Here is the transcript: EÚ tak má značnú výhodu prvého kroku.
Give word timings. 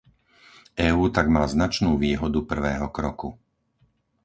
EÚ 0.89 1.05
tak 1.17 1.27
má 1.35 1.43
značnú 1.53 1.91
výhodu 2.03 2.39
prvého 2.51 2.87
kroku. 2.97 3.29